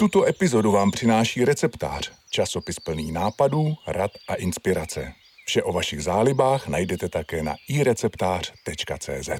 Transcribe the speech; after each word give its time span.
Tuto 0.00 0.26
epizodu 0.26 0.72
vám 0.72 0.90
přináší 0.90 1.44
receptář, 1.44 2.12
časopis 2.30 2.80
plný 2.80 3.12
nápadů, 3.12 3.74
rad 3.86 4.10
a 4.28 4.34
inspirace. 4.34 5.12
Vše 5.46 5.62
o 5.62 5.72
vašich 5.72 6.02
zálibách 6.02 6.68
najdete 6.68 7.08
také 7.08 7.42
na 7.42 7.54
ireceptář.cz. 7.68 9.30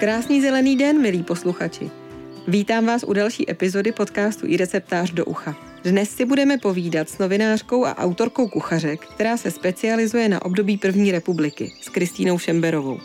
Krásný 0.00 0.40
zelený 0.40 0.76
den, 0.76 1.02
milí 1.02 1.22
posluchači. 1.22 1.90
Vítám 2.48 2.86
vás 2.86 3.04
u 3.04 3.12
další 3.12 3.50
epizody 3.50 3.92
podcastu 3.92 4.46
i 4.46 4.56
receptář 4.56 5.10
do 5.10 5.24
ucha. 5.24 5.56
Dnes 5.84 6.10
si 6.10 6.24
budeme 6.24 6.58
povídat 6.58 7.08
s 7.08 7.18
novinářkou 7.18 7.84
a 7.84 7.98
autorkou 7.98 8.48
kuchařek, 8.48 9.06
která 9.06 9.36
se 9.36 9.50
specializuje 9.50 10.28
na 10.28 10.44
období 10.44 10.76
první 10.78 11.12
republiky, 11.12 11.72
s 11.80 11.88
Kristýnou 11.88 12.38
Šemberovou. 12.38 13.00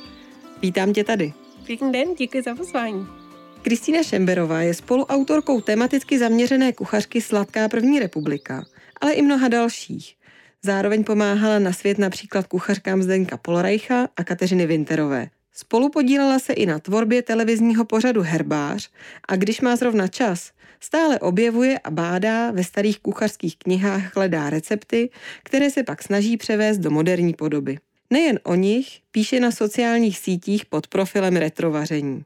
Vítám 0.62 0.94
tě 0.94 1.04
tady. 1.04 1.34
Pěkný 1.66 1.92
den, 1.92 2.16
díky 2.16 2.42
za 2.42 2.56
pozvání. 2.56 3.23
Kristýna 3.64 4.04
Šemberová 4.04 4.62
je 4.62 4.74
spoluautorkou 4.74 5.62
tematicky 5.62 6.20
zaměřené 6.20 6.74
kuchařky 6.74 7.22
Sladká 7.22 7.70
první 7.70 8.00
republika, 8.00 8.66
ale 9.02 9.14
i 9.14 9.22
mnoha 9.22 9.48
dalších. 9.48 10.16
Zároveň 10.64 11.04
pomáhala 11.04 11.60
na 11.60 11.74
svět 11.74 11.98
například 11.98 12.48
kuchařkám 12.48 13.04
Zdenka 13.04 13.38
Polreicha 13.38 14.08
a 14.16 14.24
Kateřiny 14.24 14.66
Winterové. 14.66 15.30
Spolu 15.54 15.90
podílela 15.90 16.40
se 16.40 16.54
i 16.54 16.66
na 16.66 16.80
tvorbě 16.80 17.22
televizního 17.22 17.86
pořadu 17.86 18.22
Herbář 18.22 18.90
a 19.28 19.36
když 19.36 19.62
má 19.62 19.76
zrovna 19.76 20.08
čas, 20.08 20.52
stále 20.80 21.20
objevuje 21.20 21.80
a 21.80 21.92
bádá 21.92 22.52
ve 22.52 22.64
starých 22.64 23.00
kuchařských 23.00 23.58
knihách 23.58 24.16
hledá 24.16 24.50
recepty, 24.50 25.10
které 25.44 25.70
se 25.70 25.84
pak 25.84 26.04
snaží 26.04 26.38
převést 26.38 26.78
do 26.78 26.92
moderní 26.92 27.34
podoby. 27.34 27.78
Nejen 28.10 28.40
o 28.44 28.56
nich 28.56 29.00
píše 29.12 29.40
na 29.40 29.52
sociálních 29.52 30.18
sítích 30.18 30.66
pod 30.66 30.88
profilem 30.88 31.36
retrovaření. 31.36 32.24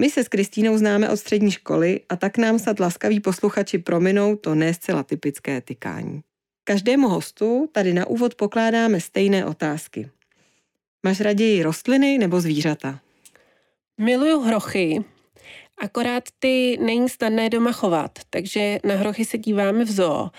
My 0.00 0.10
se 0.10 0.24
s 0.24 0.28
Kristýnou 0.28 0.78
známe 0.78 1.10
od 1.10 1.16
střední 1.16 1.50
školy 1.50 2.00
a 2.08 2.16
tak 2.16 2.38
nám 2.38 2.58
snad 2.58 2.80
laskaví 2.80 3.20
posluchači 3.20 3.78
prominou 3.78 4.36
to 4.36 4.54
ne 4.54 4.74
zcela 4.74 5.02
typické 5.02 5.60
tykání. 5.60 6.20
Každému 6.64 7.08
hostu 7.08 7.68
tady 7.72 7.94
na 7.94 8.06
úvod 8.06 8.34
pokládáme 8.34 9.00
stejné 9.00 9.46
otázky. 9.46 10.10
Máš 11.06 11.20
raději 11.20 11.62
rostliny 11.62 12.18
nebo 12.18 12.40
zvířata? 12.40 13.00
Miluju 14.00 14.40
hrochy, 14.40 15.04
akorát 15.82 16.24
ty 16.38 16.78
není 16.82 17.08
snadné 17.08 17.50
doma 17.50 17.72
chovat, 17.72 18.18
takže 18.30 18.78
na 18.84 18.94
hrochy 18.94 19.24
se 19.24 19.38
díváme 19.38 19.84
v 19.84 19.90
zoo. 19.90 20.30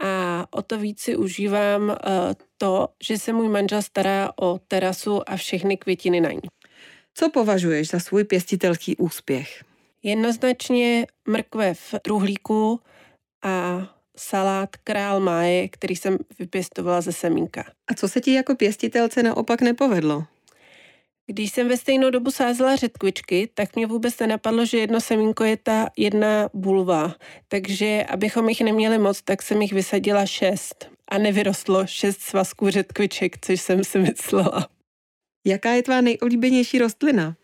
A 0.00 0.46
o 0.50 0.62
to 0.62 0.78
víc 0.78 1.00
si 1.00 1.16
užívám 1.16 1.82
uh, 1.82 1.94
to, 2.58 2.88
že 3.04 3.18
se 3.18 3.32
můj 3.32 3.48
manžel 3.48 3.82
stará 3.82 4.32
o 4.40 4.58
terasu 4.68 5.30
a 5.30 5.36
všechny 5.36 5.76
květiny 5.76 6.20
na 6.20 6.32
ní. 6.32 6.40
Co 7.18 7.30
považuješ 7.30 7.88
za 7.88 8.00
svůj 8.00 8.24
pěstitelský 8.24 8.96
úspěch? 8.96 9.64
Jednoznačně 10.02 11.06
mrkve 11.28 11.74
v 11.74 11.94
truhlíku 12.02 12.80
a 13.44 13.86
salát 14.16 14.76
Král 14.76 15.20
Máje, 15.20 15.68
který 15.68 15.96
jsem 15.96 16.18
vypěstovala 16.38 17.00
ze 17.00 17.12
semínka. 17.12 17.64
A 17.88 17.94
co 17.94 18.08
se 18.08 18.20
ti 18.20 18.32
jako 18.32 18.54
pěstitelce 18.54 19.22
naopak 19.22 19.60
nepovedlo? 19.62 20.24
Když 21.26 21.52
jsem 21.52 21.68
ve 21.68 21.76
stejnou 21.76 22.10
dobu 22.10 22.30
sázela 22.30 22.76
řetkvičky, 22.76 23.48
tak 23.54 23.76
mě 23.76 23.86
vůbec 23.86 24.18
nenapadlo, 24.18 24.64
že 24.64 24.78
jedno 24.78 25.00
semínko 25.00 25.44
je 25.44 25.56
ta 25.56 25.88
jedna 25.96 26.50
bulva. 26.54 27.14
Takže 27.48 28.04
abychom 28.08 28.48
jich 28.48 28.60
neměli 28.60 28.98
moc, 28.98 29.22
tak 29.22 29.42
jsem 29.42 29.62
jich 29.62 29.72
vysadila 29.72 30.26
šest. 30.26 30.90
A 31.08 31.18
nevyrostlo 31.18 31.86
šest 31.86 32.20
svazků 32.20 32.70
řetkviček, 32.70 33.36
což 33.46 33.60
jsem 33.60 33.84
si 33.84 33.98
myslela. 33.98 34.68
Jaká 35.48 35.70
je 35.70 35.82
tvá 35.82 36.00
nejoblíbenější 36.00 36.78
rostlina? 36.78 37.36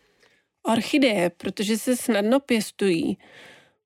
Orchideje, 0.63 1.29
protože 1.29 1.77
se 1.77 1.95
snadno 1.95 2.39
pěstují. 2.39 3.17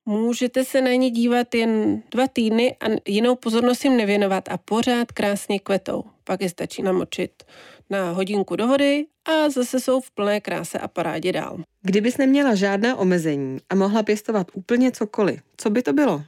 Můžete 0.06 0.66
se 0.66 0.82
na 0.82 0.92
ně 0.92 1.10
dívat 1.10 1.56
jen 1.56 2.04
dva 2.12 2.28
týdny 2.28 2.76
a 2.82 2.86
jinou 3.08 3.36
pozornost 3.36 3.84
jim 3.84 3.98
nevěnovat 3.98 4.50
a 4.50 4.58
pořád 4.58 5.12
krásně 5.12 5.60
kvetou. 5.60 6.04
Pak 6.24 6.42
je 6.42 6.50
stačí 6.50 6.82
namočit 6.82 7.44
na 7.90 8.12
hodinku 8.12 8.56
do 8.56 8.68
vody 8.68 9.06
a 9.26 9.50
zase 9.50 9.80
jsou 9.80 10.02
v 10.02 10.12
plné 10.12 10.42
kráse 10.42 10.80
a 10.80 10.88
parádě 10.88 11.32
dál. 11.32 11.64
Kdybys 11.82 12.18
neměla 12.18 12.56
žádná 12.56 12.96
omezení 12.96 13.58
a 13.70 13.76
mohla 13.76 14.04
pěstovat 14.04 14.48
úplně 14.54 14.92
cokoliv, 14.92 15.42
co 15.58 15.70
by 15.70 15.82
to 15.82 15.94
bylo? 15.94 16.24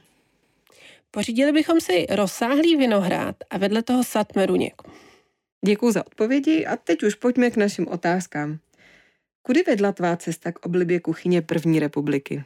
Pořídili 1.10 1.52
bychom 1.52 1.80
si 1.80 2.06
rozsáhlý 2.10 2.76
vinohrad 2.76 3.36
a 3.50 3.58
vedle 3.58 3.82
toho 3.82 4.04
sad 4.04 4.36
meruněk. 4.36 4.82
Děkuji 5.64 5.92
za 5.92 6.06
odpovědi 6.06 6.66
a 6.66 6.76
teď 6.76 7.02
už 7.02 7.14
pojďme 7.14 7.50
k 7.50 7.56
našim 7.56 7.88
otázkám. 7.88 8.58
Kudy 9.42 9.62
vedla 9.62 9.92
tvá 9.92 10.16
cesta 10.16 10.52
k 10.52 10.66
oblibě 10.66 11.00
kuchyně 11.00 11.42
první 11.42 11.80
republiky? 11.80 12.44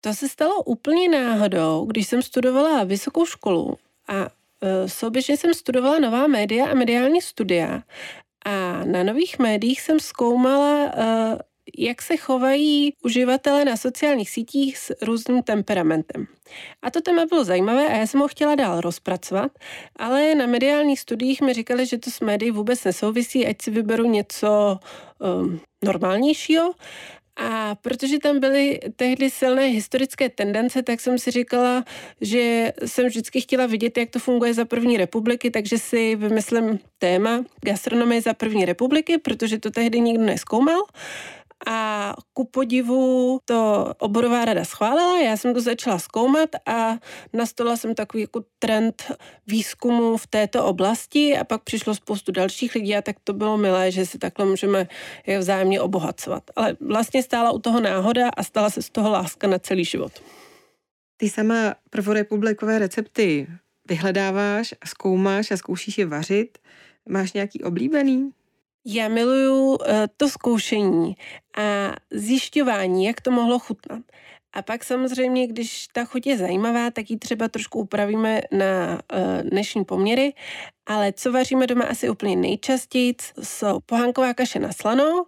To 0.00 0.14
se 0.14 0.28
stalo 0.28 0.62
úplně 0.62 1.08
náhodou, 1.08 1.84
když 1.84 2.08
jsem 2.08 2.22
studovala 2.22 2.84
vysokou 2.84 3.26
školu 3.26 3.78
a 4.08 4.28
e, 4.62 4.88
souběžně 4.88 5.36
jsem 5.36 5.54
studovala 5.54 5.98
nová 5.98 6.26
média 6.26 6.66
a 6.66 6.74
mediální 6.74 7.22
studia 7.22 7.82
a 8.44 8.84
na 8.84 9.02
nových 9.02 9.38
médiích 9.38 9.80
jsem 9.80 10.00
zkoumala, 10.00 10.84
e, 10.86 11.38
jak 11.78 12.02
se 12.02 12.16
chovají 12.16 12.94
uživatelé 13.02 13.64
na 13.64 13.76
sociálních 13.76 14.30
sítích 14.30 14.78
s 14.78 14.94
různým 15.02 15.42
temperamentem. 15.42 16.26
A 16.82 16.90
to 16.90 17.00
téma 17.00 17.26
bylo 17.26 17.44
zajímavé 17.44 17.86
a 17.88 17.96
já 17.96 18.06
jsem 18.06 18.20
ho 18.20 18.28
chtěla 18.28 18.54
dál 18.54 18.80
rozpracovat, 18.80 19.52
ale 19.96 20.34
na 20.34 20.46
mediálních 20.46 21.00
studiích 21.00 21.40
mi 21.40 21.52
říkali, 21.52 21.86
že 21.86 21.98
to 21.98 22.10
s 22.10 22.20
médií 22.20 22.50
vůbec 22.50 22.84
nesouvisí, 22.84 23.46
ať 23.46 23.62
si 23.62 23.70
vyberu 23.70 24.04
něco 24.04 24.78
um, 25.18 25.60
normálnějšího 25.84 26.74
a 27.36 27.74
protože 27.74 28.18
tam 28.18 28.40
byly 28.40 28.80
tehdy 28.96 29.30
silné 29.30 29.66
historické 29.66 30.28
tendence, 30.28 30.82
tak 30.82 31.00
jsem 31.00 31.18
si 31.18 31.30
říkala, 31.30 31.84
že 32.20 32.72
jsem 32.86 33.06
vždycky 33.06 33.40
chtěla 33.40 33.66
vidět, 33.66 33.98
jak 33.98 34.10
to 34.10 34.18
funguje 34.18 34.54
za 34.54 34.64
první 34.64 34.96
republiky, 34.96 35.50
takže 35.50 35.78
si 35.78 36.16
vymyslím 36.16 36.78
téma 36.98 37.44
gastronomie 37.64 38.20
za 38.20 38.34
první 38.34 38.64
republiky, 38.64 39.18
protože 39.18 39.58
to 39.58 39.70
tehdy 39.70 40.00
nikdo 40.00 40.24
neskoumal 40.24 40.80
a 41.66 42.14
ku 42.32 42.44
podivu 42.44 43.40
to 43.44 43.92
oborová 43.98 44.44
rada 44.44 44.64
schválila, 44.64 45.20
já 45.20 45.36
jsem 45.36 45.54
to 45.54 45.60
začala 45.60 45.98
zkoumat 45.98 46.50
a 46.66 46.98
nastala 47.32 47.76
jsem 47.76 47.94
takový 47.94 48.20
jako 48.20 48.44
trend 48.58 49.12
výzkumu 49.46 50.16
v 50.16 50.26
této 50.26 50.64
oblasti 50.64 51.38
a 51.38 51.44
pak 51.44 51.62
přišlo 51.62 51.94
spoustu 51.94 52.32
dalších 52.32 52.74
lidí 52.74 52.96
a 52.96 53.02
tak 53.02 53.16
to 53.24 53.32
bylo 53.32 53.56
milé, 53.56 53.90
že 53.90 54.06
si 54.06 54.18
takhle 54.18 54.46
můžeme 54.46 54.88
je 55.26 55.38
vzájemně 55.38 55.80
obohacovat. 55.80 56.42
Ale 56.56 56.76
vlastně 56.80 57.22
stála 57.22 57.50
u 57.50 57.58
toho 57.58 57.80
náhoda 57.80 58.28
a 58.36 58.42
stala 58.42 58.70
se 58.70 58.82
z 58.82 58.90
toho 58.90 59.10
láska 59.10 59.46
na 59.46 59.58
celý 59.58 59.84
život. 59.84 60.12
Ty 61.16 61.30
sama 61.30 61.74
prvorepublikové 61.90 62.78
recepty 62.78 63.46
vyhledáváš, 63.88 64.74
zkoumáš 64.86 65.50
a 65.50 65.56
zkoušíš 65.56 65.98
je 65.98 66.06
vařit. 66.06 66.58
Máš 67.08 67.32
nějaký 67.32 67.64
oblíbený? 67.64 68.30
Já 68.86 69.08
miluju 69.08 69.66
uh, 69.66 69.76
to 70.16 70.28
zkoušení 70.28 71.16
a 71.58 71.94
zjišťování, 72.10 73.04
jak 73.04 73.20
to 73.20 73.30
mohlo 73.30 73.58
chutnat. 73.58 74.02
A 74.52 74.62
pak 74.62 74.84
samozřejmě, 74.84 75.46
když 75.46 75.88
ta 75.88 76.04
chuť 76.04 76.26
je 76.26 76.38
zajímavá, 76.38 76.90
tak 76.90 77.10
ji 77.10 77.18
třeba 77.18 77.48
trošku 77.48 77.78
upravíme 77.78 78.40
na 78.52 78.92
uh, 78.92 79.42
dnešní 79.42 79.84
poměry, 79.84 80.32
ale 80.86 81.12
co 81.12 81.32
vaříme 81.32 81.66
doma 81.66 81.84
asi 81.84 82.10
úplně 82.10 82.36
nejčastěji, 82.36 83.14
jsou 83.42 83.80
pohánková 83.86 84.34
kaše 84.34 84.58
na 84.58 84.72
slano, 84.72 85.24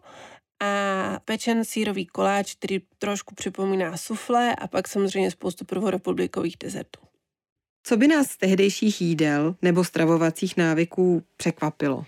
a 0.61 1.21
pečen 1.25 1.65
sírový 1.65 2.07
koláč, 2.07 2.55
který 2.55 2.79
trošku 2.99 3.35
připomíná 3.35 3.97
sufle 3.97 4.57
a 4.57 4.69
pak 4.69 4.89
samozřejmě 4.89 5.31
spoustu 5.31 5.65
prvorepublikových 5.65 6.57
dezertů. 6.61 7.01
Co 7.87 7.97
by 7.97 8.09
nás 8.09 8.27
z 8.27 8.37
tehdejších 8.37 9.01
jídel 9.01 9.57
nebo 9.63 9.85
stravovacích 9.85 10.57
návyků 10.57 11.23
překvapilo? 11.37 12.05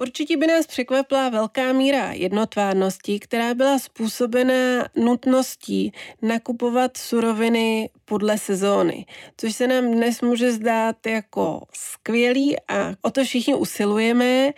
Určitě 0.00 0.36
by 0.36 0.46
nás 0.46 0.66
překvapila 0.66 1.28
velká 1.28 1.72
míra 1.72 2.12
jednotvárnosti, 2.12 3.20
která 3.20 3.54
byla 3.54 3.78
způsobena 3.78 4.88
nutností 4.96 5.92
nakupovat 6.22 6.96
suroviny 6.96 7.90
podle 8.04 8.38
sezóny, 8.38 9.06
což 9.36 9.56
se 9.56 9.66
nám 9.66 9.92
dnes 9.92 10.20
může 10.20 10.52
zdát 10.52 11.06
jako 11.06 11.66
skvělý 11.72 12.56
a 12.68 12.94
o 13.02 13.10
to 13.10 13.24
všichni 13.24 13.54
usilujeme 13.54 14.50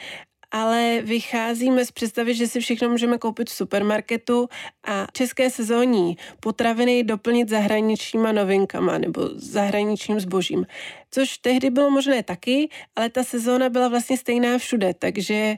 ale 0.53 1.01
vycházíme 1.03 1.85
z 1.85 1.91
představy, 1.91 2.35
že 2.35 2.47
si 2.47 2.61
všechno 2.61 2.89
můžeme 2.89 3.19
koupit 3.19 3.51
v 3.51 3.53
supermarketu 3.53 4.49
a 4.85 5.07
české 5.13 5.51
sezónní 5.51 6.17
potraviny 6.41 7.05
doplnit 7.05 7.49
zahraničníma 7.49 8.33
novinkama 8.33 8.99
nebo 8.99 9.29
zahraničním 9.35 10.21
zbožím. 10.21 10.67
Což 11.11 11.39
tehdy 11.39 11.71
bylo 11.71 11.91
možné 11.91 12.23
taky, 12.23 12.69
ale 12.97 13.11
ta 13.11 13.25
sezóna 13.25 13.69
byla 13.69 13.89
vlastně 13.89 14.17
stejná 14.17 14.59
všude, 14.59 14.95
takže 14.99 15.35
eh, 15.35 15.57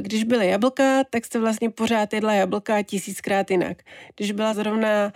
když 0.00 0.24
byly 0.24 0.48
jablka, 0.48 1.04
tak 1.10 1.24
jste 1.24 1.38
vlastně 1.38 1.70
pořád 1.70 2.12
jedla 2.12 2.32
jablka 2.34 2.82
tisíckrát 2.82 3.50
jinak. 3.50 3.82
Když 4.16 4.32
byla 4.32 4.54
zrovna 4.54 5.12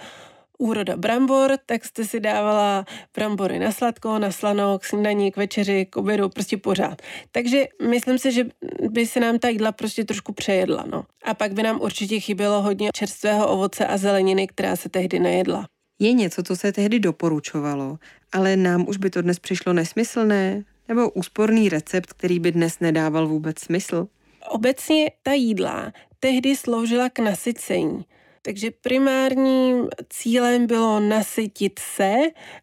úroda 0.60 0.96
brambor, 0.96 1.56
tak 1.66 1.84
jste 1.84 2.04
si 2.04 2.20
dávala 2.20 2.84
brambory 3.14 3.58
na 3.58 3.72
sladko, 3.72 4.18
na 4.18 4.30
slano, 4.30 4.78
k 4.78 4.84
snídaní, 4.84 5.32
k 5.32 5.36
večeři, 5.36 5.86
k 5.90 5.96
obědu, 5.96 6.28
prostě 6.28 6.56
pořád. 6.56 7.02
Takže 7.32 7.64
myslím 7.88 8.18
si, 8.18 8.32
že 8.32 8.46
by 8.90 9.06
se 9.06 9.20
nám 9.20 9.38
ta 9.38 9.48
jídla 9.48 9.72
prostě 9.72 10.04
trošku 10.04 10.32
přejedla. 10.32 10.84
No. 10.90 11.04
A 11.24 11.34
pak 11.34 11.52
by 11.52 11.62
nám 11.62 11.80
určitě 11.80 12.20
chybělo 12.20 12.62
hodně 12.62 12.90
čerstvého 12.94 13.48
ovoce 13.48 13.86
a 13.86 13.96
zeleniny, 13.96 14.46
která 14.46 14.76
se 14.76 14.88
tehdy 14.88 15.18
nejedla. 15.18 15.66
Je 15.98 16.12
něco, 16.12 16.42
co 16.42 16.56
se 16.56 16.72
tehdy 16.72 16.98
doporučovalo, 16.98 17.98
ale 18.32 18.56
nám 18.56 18.88
už 18.88 18.96
by 18.96 19.10
to 19.10 19.22
dnes 19.22 19.38
přišlo 19.38 19.72
nesmyslné? 19.72 20.64
Nebo 20.88 21.10
úsporný 21.10 21.68
recept, 21.68 22.12
který 22.12 22.38
by 22.38 22.52
dnes 22.52 22.80
nedával 22.80 23.28
vůbec 23.28 23.60
smysl? 23.60 24.08
Obecně 24.48 25.10
ta 25.22 25.32
jídla 25.32 25.92
tehdy 26.20 26.56
sloužila 26.56 27.08
k 27.08 27.18
nasycení. 27.18 28.04
Takže 28.42 28.70
primárním 28.70 29.88
cílem 30.08 30.66
bylo 30.66 31.00
nasytit 31.00 31.78
se 31.78 32.16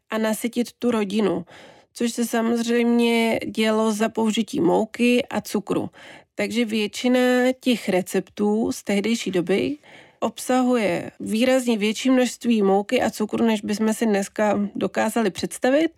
a 0.10 0.18
nasytit 0.18 0.68
tu 0.80 0.92
rodinu, 0.92 1.46
což 1.94 2.12
se 2.12 2.26
samozřejmě 2.26 3.40
dělo 3.48 3.92
za 3.92 4.10
použití 4.10 4.60
mouky 4.60 5.26
a 5.30 5.42
cukru. 5.42 5.90
Takže 6.36 6.66
většina 6.66 7.20
těch 7.60 7.90
receptů 7.90 8.72
z 8.72 8.84
tehdejší 8.84 9.32
doby 9.32 9.78
obsahuje 10.20 11.12
výrazně 11.20 11.78
větší 11.78 12.10
množství 12.10 12.62
mouky 12.62 13.02
a 13.02 13.10
cukru, 13.10 13.46
než 13.46 13.62
bychom 13.62 13.94
si 13.94 14.06
dneska 14.06 14.70
dokázali 14.76 15.32
představit. 15.32 15.92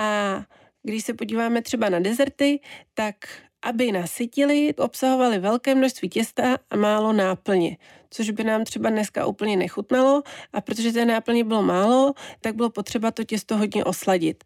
A 0.00 0.40
když 0.82 1.04
se 1.04 1.14
podíváme 1.14 1.62
třeba 1.62 1.88
na 1.88 2.00
dezerty, 2.00 2.60
tak 2.94 3.14
aby 3.62 3.92
nasytili, 3.92 4.74
obsahovali 4.74 5.38
velké 5.38 5.74
množství 5.74 6.08
těsta 6.08 6.58
a 6.70 6.76
málo 6.76 7.12
náplně, 7.12 7.76
což 8.10 8.30
by 8.30 8.44
nám 8.44 8.64
třeba 8.64 8.90
dneska 8.90 9.26
úplně 9.26 9.56
nechutnalo 9.56 10.22
a 10.52 10.60
protože 10.60 10.92
té 10.92 11.04
náplně 11.04 11.44
bylo 11.44 11.62
málo, 11.62 12.12
tak 12.40 12.54
bylo 12.54 12.70
potřeba 12.70 13.10
to 13.10 13.24
těsto 13.24 13.56
hodně 13.56 13.84
osladit. 13.84 14.44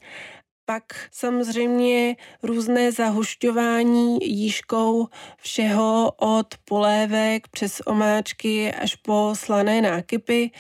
Pak 0.67 0.85
samozřejmě 1.11 2.17
různé 2.43 2.93
zahušťování 2.93 4.19
jížkou 4.23 5.09
všeho 5.39 6.13
od 6.17 6.55
polévek 6.65 7.49
přes 7.49 7.83
omáčky 7.87 8.73
až 8.73 8.95
po 8.95 9.33
slané 9.35 9.83
nákypy 9.83 10.51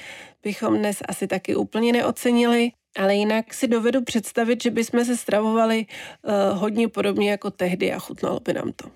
bychom 0.42 0.78
dnes 0.78 1.02
asi 1.08 1.26
taky 1.26 1.56
úplně 1.56 1.92
neocenili. 1.92 2.72
Ale 2.96 3.14
jinak 3.14 3.55
si 3.55 3.69
dovedu 3.69 4.02
představit, 4.02 4.62
že 4.62 4.70
bychom 4.70 5.05
se 5.05 5.17
stravovali 5.17 5.87
uh, 6.23 6.58
hodně 6.58 6.88
podobně 6.88 7.31
jako 7.31 7.50
tehdy 7.50 7.93
a 7.93 7.99
chutnalo 7.99 8.41
by 8.41 8.52
nám 8.52 8.73
to. 8.73 8.91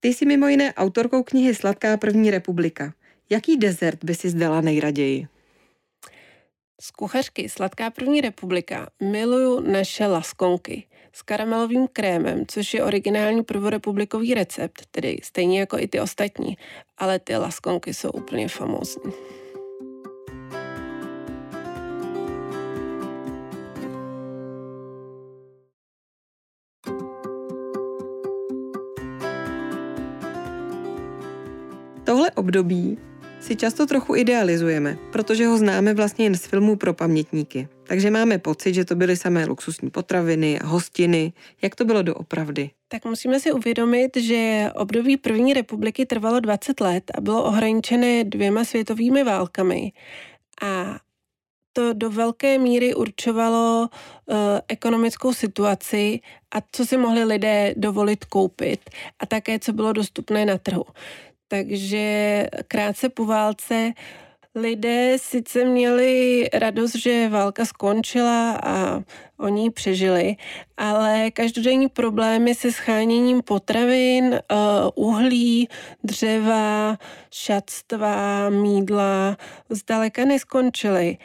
Ty 0.00 0.08
jsi 0.08 0.26
mimo 0.26 0.48
jiné 0.48 0.74
autorkou 0.74 1.22
knihy 1.22 1.54
Sladká 1.54 1.96
první 1.96 2.30
republika. 2.30 2.94
Jaký 3.30 3.56
dezert 3.56 4.04
by 4.04 4.14
si 4.14 4.30
zdala 4.30 4.60
nejraději? 4.60 5.28
Z 6.80 6.90
kuchařky 6.90 7.48
Sladká 7.48 7.90
první 7.90 8.20
republika 8.20 8.90
miluju 9.02 9.60
naše 9.60 10.06
laskonky 10.06 10.86
s 11.12 11.22
karamelovým 11.22 11.88
krémem, 11.92 12.44
což 12.46 12.74
je 12.74 12.84
originální 12.84 13.42
prvorepublikový 13.42 14.34
recept, 14.34 14.86
tedy 14.90 15.18
stejně 15.22 15.60
jako 15.60 15.78
i 15.78 15.88
ty 15.88 16.00
ostatní, 16.00 16.58
ale 16.98 17.18
ty 17.18 17.36
laskonky 17.36 17.94
jsou 17.94 18.10
úplně 18.10 18.48
famózní. 18.48 19.12
Tohle 32.20 32.30
období 32.30 32.98
si 33.40 33.56
často 33.56 33.86
trochu 33.86 34.16
idealizujeme, 34.16 34.98
protože 35.12 35.46
ho 35.46 35.58
známe 35.58 35.94
vlastně 35.94 36.24
jen 36.24 36.34
z 36.34 36.46
filmů 36.46 36.76
pro 36.76 36.94
pamětníky. 36.94 37.68
Takže 37.86 38.10
máme 38.10 38.38
pocit, 38.38 38.74
že 38.74 38.84
to 38.84 38.94
byly 38.94 39.16
samé 39.16 39.46
luxusní 39.46 39.90
potraviny 39.90 40.58
hostiny. 40.64 41.32
Jak 41.62 41.74
to 41.74 41.84
bylo 41.84 42.02
doopravdy? 42.02 42.70
Tak 42.88 43.04
musíme 43.04 43.40
si 43.40 43.52
uvědomit, 43.52 44.16
že 44.16 44.70
období 44.74 45.16
první 45.16 45.54
republiky 45.54 46.06
trvalo 46.06 46.40
20 46.40 46.80
let 46.80 47.10
a 47.14 47.20
bylo 47.20 47.44
ohraničené 47.44 48.24
dvěma 48.24 48.64
světovými 48.64 49.24
válkami. 49.24 49.92
A 50.62 50.98
to 51.72 51.92
do 51.92 52.10
velké 52.10 52.58
míry 52.58 52.94
určovalo 52.94 53.88
uh, 53.88 54.36
ekonomickou 54.68 55.32
situaci 55.32 56.20
a 56.54 56.58
co 56.72 56.86
si 56.86 56.96
mohli 56.96 57.24
lidé 57.24 57.74
dovolit 57.76 58.24
koupit 58.24 58.90
a 59.18 59.26
také 59.26 59.58
co 59.58 59.72
bylo 59.72 59.92
dostupné 59.92 60.46
na 60.46 60.58
trhu. 60.58 60.84
Takže 61.50 62.46
krátce 62.68 63.08
po 63.08 63.24
válce 63.26 63.92
lidé 64.54 65.16
sice 65.18 65.64
měli 65.64 66.48
radost, 66.52 66.94
že 66.94 67.28
válka 67.28 67.64
skončila 67.64 68.60
a 68.62 69.02
oni 69.38 69.70
přežili, 69.70 70.36
ale 70.76 71.30
každodenní 71.30 71.88
problémy 71.88 72.54
se 72.54 72.72
scháněním 72.72 73.42
potravin, 73.42 74.34
eh, 74.34 74.56
uhlí, 74.94 75.68
dřeva, 76.04 76.98
šatstva, 77.30 78.50
mídla 78.50 79.36
zdaleka 79.70 80.24
neskončily. 80.24 81.18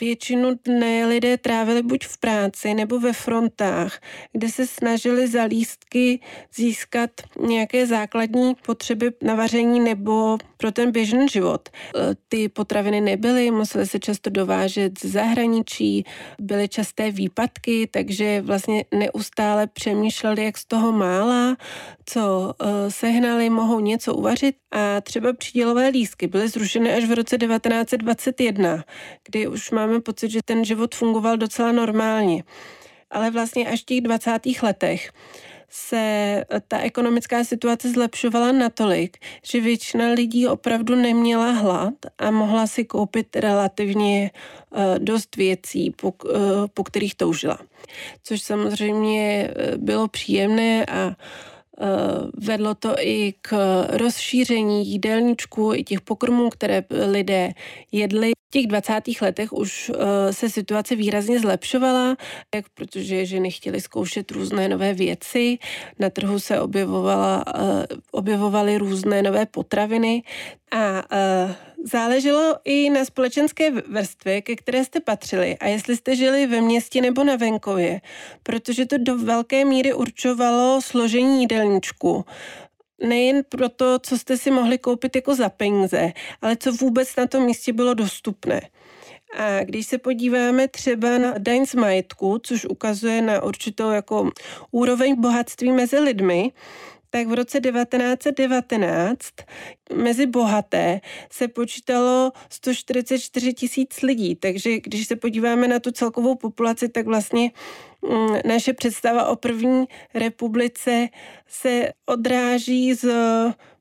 Většinu 0.00 0.50
dne 0.64 1.06
lidé 1.06 1.36
trávili 1.38 1.82
buď 1.82 2.06
v 2.06 2.18
práci 2.18 2.74
nebo 2.74 3.00
ve 3.00 3.12
frontách, 3.12 4.00
kde 4.32 4.48
se 4.48 4.66
snažili 4.66 5.28
za 5.28 5.44
lístky 5.44 6.20
získat 6.54 7.10
nějaké 7.40 7.86
základní 7.86 8.54
potřeby 8.66 9.12
na 9.22 9.34
vaření 9.34 9.80
nebo 9.80 10.38
pro 10.56 10.72
ten 10.72 10.92
běžný 10.92 11.28
život. 11.28 11.68
E, 11.68 12.16
ty 12.28 12.48
potraviny 12.48 13.00
nebyly, 13.00 13.50
museli 13.50 13.86
se 13.86 13.98
často 13.98 14.30
dovážet 14.30 14.98
z 14.98 15.04
zahraničí, 15.04 16.04
byly 16.40 16.68
časté 16.68 17.10
výpadky, 17.10 17.88
takže 17.90 18.40
vlastně 18.40 18.84
neustále 18.94 19.66
přemýšleli, 19.66 20.44
jak 20.44 20.58
z 20.58 20.64
toho 20.64 20.92
mála, 20.92 21.56
co 22.06 22.54
e, 22.60 22.90
sehnali, 22.90 23.50
mohou 23.50 23.80
něco 23.80 24.14
uvařit 24.14 24.56
a 24.72 25.00
třeba 25.00 25.32
přídělové 25.32 25.88
lístky 25.88 26.26
byly 26.26 26.48
zrušeny 26.48 26.92
až 26.92 27.04
v 27.04 27.12
roce 27.12 27.38
1921, 27.38 28.84
kdy 29.28 29.48
už 29.48 29.70
máme 29.70 30.00
pocit, 30.00 30.30
že 30.30 30.40
ten 30.44 30.64
život 30.64 30.94
fungoval 30.94 31.36
docela 31.36 31.72
normálně. 31.72 32.44
Ale 33.10 33.30
vlastně 33.30 33.68
až 33.68 33.82
v 33.82 33.84
těch 33.84 34.00
20. 34.00 34.40
letech 34.62 35.10
se 35.76 36.44
ta 36.68 36.78
ekonomická 36.78 37.44
situace 37.44 37.90
zlepšovala 37.90 38.52
natolik, 38.52 39.18
že 39.42 39.60
většina 39.60 40.08
lidí 40.08 40.46
opravdu 40.46 40.94
neměla 40.94 41.50
hlad 41.50 41.94
a 42.18 42.30
mohla 42.30 42.66
si 42.66 42.84
koupit 42.84 43.36
relativně 43.36 44.30
uh, 44.70 44.98
dost 44.98 45.36
věcí, 45.36 45.90
po, 45.90 46.12
uh, 46.24 46.32
po 46.74 46.84
kterých 46.84 47.14
toužila. 47.14 47.58
Což 48.22 48.42
samozřejmě 48.42 49.50
eh, 49.56 49.76
bylo 49.76 50.08
příjemné 50.08 50.86
a 50.86 51.16
Vedlo 52.34 52.74
to 52.74 52.94
i 52.98 53.34
k 53.40 53.52
rozšíření 53.88 54.86
jídelníčku 54.86 55.74
i 55.74 55.84
těch 55.84 56.00
pokrmů, 56.00 56.50
které 56.50 56.84
lidé 56.90 57.52
jedli. 57.92 58.35
V 58.46 58.50
těch 58.50 58.66
20. 58.66 58.92
letech 59.20 59.52
už 59.52 59.92
se 60.30 60.50
situace 60.50 60.96
výrazně 60.96 61.40
zlepšovala, 61.40 62.16
jak 62.54 62.68
protože 62.68 63.26
ženy 63.26 63.50
chtěly 63.50 63.80
zkoušet 63.80 64.30
různé 64.30 64.68
nové 64.68 64.94
věci, 64.94 65.58
na 65.98 66.10
trhu 66.10 66.38
se 66.38 66.60
objevovala, 66.60 67.44
objevovaly 68.10 68.78
různé 68.78 69.22
nové 69.22 69.46
potraviny 69.46 70.22
a 70.72 71.02
záleželo 71.84 72.54
i 72.64 72.90
na 72.90 73.04
společenské 73.04 73.70
vrstvě, 73.70 74.42
ke 74.42 74.56
které 74.56 74.84
jste 74.84 75.00
patřili 75.00 75.58
a 75.58 75.66
jestli 75.68 75.96
jste 75.96 76.16
žili 76.16 76.46
ve 76.46 76.60
městě 76.60 77.00
nebo 77.00 77.24
na 77.24 77.36
venkově, 77.36 78.00
protože 78.42 78.86
to 78.86 78.96
do 78.98 79.18
velké 79.18 79.64
míry 79.64 79.92
určovalo 79.92 80.82
složení 80.82 81.40
jídelníčku 81.40 82.24
nejen 83.02 83.42
pro 83.48 83.68
to, 83.68 83.98
co 83.98 84.18
jste 84.18 84.36
si 84.36 84.50
mohli 84.50 84.78
koupit 84.78 85.16
jako 85.16 85.34
za 85.34 85.48
peníze, 85.48 86.12
ale 86.42 86.56
co 86.56 86.72
vůbec 86.72 87.16
na 87.16 87.26
tom 87.26 87.44
místě 87.44 87.72
bylo 87.72 87.94
dostupné. 87.94 88.60
A 89.36 89.64
když 89.64 89.86
se 89.86 89.98
podíváme 89.98 90.68
třeba 90.68 91.18
na 91.18 91.34
daň 91.38 91.66
z 91.66 91.74
majetku, 91.74 92.38
což 92.42 92.64
ukazuje 92.64 93.22
na 93.22 93.42
určitou 93.42 93.90
jako 93.90 94.30
úroveň 94.70 95.20
bohatství 95.20 95.72
mezi 95.72 95.98
lidmi, 95.98 96.52
tak 97.16 97.26
v 97.26 97.34
roce 97.34 97.60
1919 97.60 99.18
mezi 99.94 100.26
bohaté 100.26 101.00
se 101.30 101.48
počítalo 101.48 102.32
144 102.48 103.54
tisíc 103.54 104.02
lidí. 104.02 104.34
Takže 104.34 104.80
když 104.80 105.06
se 105.06 105.16
podíváme 105.16 105.68
na 105.68 105.78
tu 105.78 105.90
celkovou 105.90 106.34
populaci, 106.34 106.88
tak 106.88 107.06
vlastně 107.06 107.50
mm, 108.02 108.36
naše 108.44 108.72
představa 108.72 109.28
o 109.28 109.36
první 109.36 109.84
republice 110.14 111.08
se 111.48 111.92
odráží 112.06 112.94
z 112.94 113.08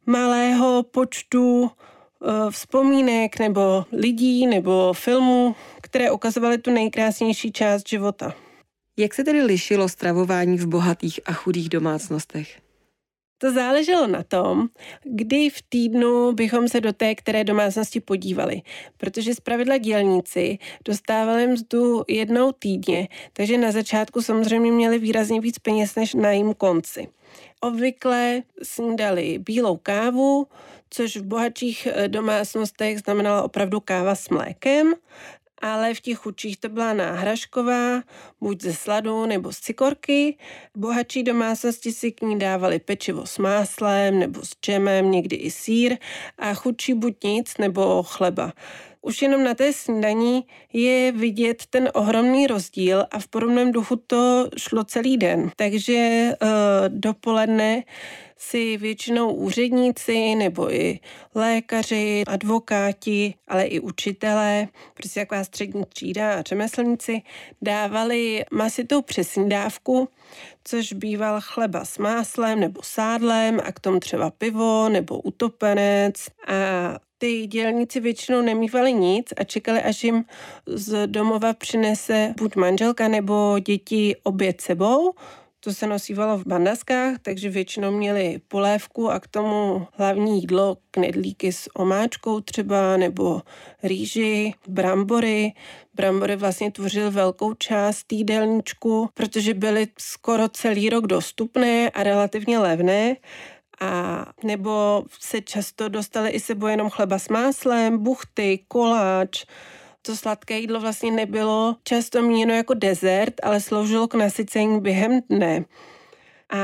malého 0.06 0.84
počtu 0.84 1.72
eh, 1.72 2.52
vzpomínek 2.52 3.40
nebo 3.40 3.86
lidí 3.92 4.48
nebo 4.48 4.94
filmů, 4.94 5.56
které 5.82 6.12
ukazovaly 6.12 6.58
tu 6.58 6.72
nejkrásnější 6.72 7.52
část 7.52 7.90
života. 7.90 8.36
Jak 8.98 9.14
se 9.14 9.24
tedy 9.24 9.44
lišilo 9.44 9.90
stravování 9.90 10.58
v 10.58 10.68
bohatých 10.68 11.20
a 11.26 11.34
chudých 11.34 11.70
domácnostech? 11.70 12.65
To 13.38 13.52
záleželo 13.54 14.08
na 14.08 14.24
tom, 14.24 14.68
kdy 15.04 15.50
v 15.50 15.62
týdnu 15.70 16.32
bychom 16.32 16.68
se 16.68 16.82
do 16.82 16.94
té 16.94 17.16
které 17.16 17.44
domácnosti 17.44 18.00
podívali, 18.00 18.62
protože 18.98 19.36
zpravidla 19.36 19.78
dělníci 19.78 20.58
dostávali 20.86 21.48
mzdu 21.48 22.04
jednou 22.08 22.52
týdně, 22.52 23.08
takže 23.34 23.58
na 23.58 23.72
začátku 23.72 24.22
samozřejmě 24.22 24.72
měli 24.72 25.00
výrazně 25.00 25.42
víc 25.42 25.60
peněz 25.60 25.96
než 25.96 26.14
na 26.14 26.32
jím 26.32 26.54
konci. 26.54 27.08
Obvykle 27.62 28.44
snídali 28.64 29.40
bílou 29.40 29.78
kávu, 29.78 30.48
což 30.90 31.18
v 31.18 31.24
bohatších 31.24 31.88
eh, 31.92 32.08
domácnostech 32.08 33.00
znamenalo 33.00 33.44
opravdu 33.44 33.80
káva 33.80 34.16
s 34.16 34.30
mlékem 34.30 34.94
ale 35.66 35.94
v 35.94 36.02
těch 36.02 36.18
chudších 36.18 36.58
to 36.58 36.70
byla 36.70 36.94
náhražková, 36.94 38.04
buď 38.42 38.62
ze 38.62 38.74
sladu 38.74 39.26
nebo 39.26 39.52
z 39.52 39.60
cikorky. 39.60 40.38
Bohatší 40.78 41.24
domácnosti 41.24 41.92
si 41.92 42.12
k 42.12 42.22
ní 42.22 42.40
dávali 42.40 42.80
pečivo 42.80 43.26
s 43.26 43.38
máslem 43.38 44.20
nebo 44.20 44.42
s 44.46 44.52
džemem, 44.66 45.12
někdy 45.12 45.36
i 45.36 45.52
sír 45.52 45.98
a 46.38 46.54
chudší 46.54 46.94
buď 46.94 47.24
nic 47.24 47.58
nebo 47.58 48.04
chleba. 48.04 48.54
Už 49.06 49.22
jenom 49.22 49.44
na 49.44 49.54
té 49.54 49.74
snídaní 49.74 50.44
je 50.74 51.12
vidět 51.12 51.64
ten 51.70 51.90
ohromný 51.94 52.48
rozdíl 52.48 53.06
a 53.12 53.20
v 53.20 53.28
podobném 53.28 53.72
duchu 53.72 53.96
to 53.96 54.50
šlo 54.58 54.84
celý 54.84 55.18
den. 55.18 55.52
Takže 55.56 56.30
uh, 56.42 56.50
dopoledne 56.88 57.84
si 58.38 58.78
většinou 58.78 59.34
úředníci 59.34 60.36
nebo 60.36 60.74
i 60.74 61.00
lékaři, 61.36 62.24
advokáti, 62.28 63.34
ale 63.48 63.64
i 63.66 63.80
učitelé, 63.80 64.68
prostě 64.94 65.20
taková 65.20 65.44
střední 65.44 65.84
třída 65.86 66.34
a 66.34 66.42
řemeslníci, 66.42 67.22
dávali 67.62 68.46
masitou 68.52 69.02
přesnídávku, 69.02 70.10
což 70.64 70.94
býval 70.94 71.40
chleba 71.42 71.86
s 71.86 71.98
máslem 71.98 72.60
nebo 72.60 72.82
sádlem 72.84 73.62
a 73.64 73.72
k 73.72 73.80
tomu 73.80 74.00
třeba 74.00 74.32
pivo 74.32 74.90
nebo 74.90 75.20
utopenec 75.20 76.16
a 76.48 77.00
ty 77.26 77.48
dělníci 77.48 78.00
většinou 78.00 78.42
nemývali 78.42 78.94
nic 78.94 79.34
a 79.38 79.44
čekali, 79.44 79.82
až 79.82 80.04
jim 80.04 80.26
z 80.66 81.08
domova 81.08 81.54
přinese 81.54 82.34
buď 82.38 82.56
manželka 82.56 83.08
nebo 83.08 83.60
děti 83.60 84.16
oběd 84.24 84.62
sebou, 84.62 85.14
to 85.66 85.74
se 85.74 85.88
nosívalo 85.88 86.38
v 86.38 86.48
bandaskách, 86.48 87.18
takže 87.22 87.50
většinou 87.50 87.92
měli 87.92 88.40
polévku 88.48 89.10
a 89.10 89.20
k 89.20 89.28
tomu 89.28 89.88
hlavní 89.94 90.42
jídlo, 90.42 90.78
knedlíky 90.92 91.52
s 91.52 91.70
omáčkou 91.76 92.42
třeba, 92.42 92.98
nebo 92.98 93.42
rýži, 93.84 94.54
brambory. 94.68 95.54
Brambory 95.94 96.36
vlastně 96.36 96.72
tvořily 96.72 97.10
velkou 97.10 97.54
část 97.54 98.14
jídelníčku, 98.14 99.10
protože 99.14 99.54
byly 99.54 99.88
skoro 100.00 100.50
celý 100.50 100.90
rok 100.90 101.08
dostupné 101.08 101.90
a 101.90 102.04
relativně 102.04 102.60
levné 102.60 103.16
a 103.82 104.26
nebo 104.44 105.04
se 105.20 105.42
často 105.42 105.90
dostali 105.90 106.30
i 106.30 106.40
sebou 106.40 106.68
jenom 106.68 106.90
chleba 106.90 107.20
s 107.20 107.30
máslem, 107.30 108.04
buchty, 108.04 108.66
koláč, 108.68 109.46
to 110.02 110.16
sladké 110.16 110.60
jídlo 110.60 110.80
vlastně 110.80 111.12
nebylo 111.12 111.76
často 111.84 112.22
míněno 112.22 112.54
jako 112.54 112.74
dezert, 112.74 113.34
ale 113.44 113.62
sloužilo 113.62 114.08
k 114.08 114.14
nasycení 114.14 114.82
během 114.82 115.22
dne. 115.30 115.66
A 116.50 116.58